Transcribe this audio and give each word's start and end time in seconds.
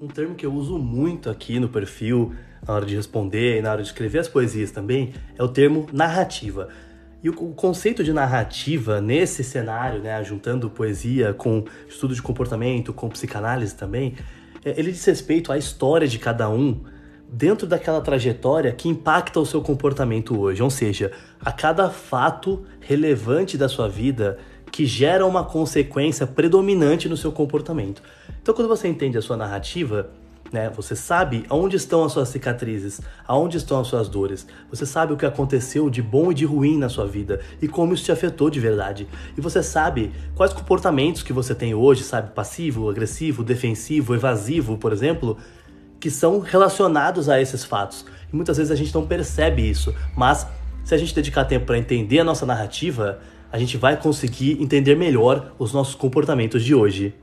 Um 0.00 0.08
termo 0.08 0.34
que 0.34 0.44
eu 0.44 0.52
uso 0.52 0.76
muito 0.76 1.30
aqui 1.30 1.60
no 1.60 1.68
perfil, 1.68 2.34
na 2.66 2.74
hora 2.74 2.84
de 2.84 2.96
responder 2.96 3.58
e 3.58 3.62
na 3.62 3.70
hora 3.70 3.80
de 3.80 3.88
escrever 3.88 4.18
as 4.18 4.28
poesias 4.28 4.72
também, 4.72 5.14
é 5.38 5.42
o 5.42 5.46
termo 5.46 5.86
narrativa. 5.92 6.68
E 7.22 7.30
o, 7.30 7.32
conceito 7.32 8.02
de 8.02 8.12
narrativa 8.12 9.00
nesse 9.00 9.44
cenário, 9.44 10.02
né, 10.02 10.22
juntando 10.24 10.68
poesia 10.68 11.32
com 11.32 11.64
estudo 11.88 12.12
de 12.12 12.20
comportamento, 12.20 12.92
com 12.92 13.08
psicanálise 13.08 13.74
também, 13.76 14.14
é, 14.64 14.78
ele 14.78 14.90
diz 14.90 15.04
respeito 15.04 15.52
à 15.52 15.56
história 15.56 16.08
de 16.08 16.18
cada 16.18 16.50
um 16.50 16.82
dentro 17.32 17.66
daquela 17.66 18.00
trajetória 18.00 18.72
que 18.72 18.88
impacta 18.88 19.38
o 19.38 19.46
seu 19.46 19.62
comportamento 19.62 20.38
hoje, 20.38 20.62
ou 20.62 20.70
seja, 20.70 21.12
a 21.40 21.52
cada 21.52 21.88
fato 21.88 22.64
relevante 22.80 23.56
da 23.56 23.68
sua 23.68 23.88
vida 23.88 24.38
que 24.74 24.86
gera 24.86 25.24
uma 25.24 25.44
consequência 25.44 26.26
predominante 26.26 27.08
no 27.08 27.16
seu 27.16 27.30
comportamento. 27.30 28.02
Então, 28.42 28.52
quando 28.52 28.66
você 28.66 28.88
entende 28.88 29.16
a 29.16 29.22
sua 29.22 29.36
narrativa, 29.36 30.10
né, 30.52 30.68
você 30.68 30.96
sabe 30.96 31.44
aonde 31.48 31.76
estão 31.76 32.02
as 32.02 32.10
suas 32.10 32.28
cicatrizes, 32.28 33.00
aonde 33.24 33.56
estão 33.56 33.78
as 33.80 33.86
suas 33.86 34.08
dores. 34.08 34.44
Você 34.68 34.84
sabe 34.84 35.12
o 35.12 35.16
que 35.16 35.24
aconteceu 35.24 35.88
de 35.88 36.02
bom 36.02 36.32
e 36.32 36.34
de 36.34 36.44
ruim 36.44 36.76
na 36.76 36.88
sua 36.88 37.06
vida 37.06 37.38
e 37.62 37.68
como 37.68 37.94
isso 37.94 38.02
te 38.02 38.10
afetou 38.10 38.50
de 38.50 38.58
verdade. 38.58 39.06
E 39.38 39.40
você 39.40 39.62
sabe 39.62 40.10
quais 40.34 40.52
comportamentos 40.52 41.22
que 41.22 41.32
você 41.32 41.54
tem 41.54 41.72
hoje, 41.72 42.02
sabe, 42.02 42.32
passivo, 42.32 42.90
agressivo, 42.90 43.44
defensivo, 43.44 44.12
evasivo, 44.12 44.76
por 44.76 44.92
exemplo, 44.92 45.38
que 46.00 46.10
são 46.10 46.40
relacionados 46.40 47.28
a 47.28 47.40
esses 47.40 47.62
fatos. 47.64 48.04
E 48.28 48.34
muitas 48.34 48.56
vezes 48.56 48.72
a 48.72 48.76
gente 48.76 48.92
não 48.92 49.06
percebe 49.06 49.70
isso, 49.70 49.94
mas 50.16 50.48
se 50.82 50.96
a 50.96 50.98
gente 50.98 51.14
dedicar 51.14 51.44
tempo 51.44 51.64
para 51.64 51.78
entender 51.78 52.18
a 52.18 52.24
nossa 52.24 52.44
narrativa, 52.44 53.20
a 53.54 53.58
gente 53.58 53.76
vai 53.76 53.96
conseguir 53.96 54.60
entender 54.60 54.96
melhor 54.96 55.52
os 55.60 55.72
nossos 55.72 55.94
comportamentos 55.94 56.64
de 56.64 56.74
hoje. 56.74 57.14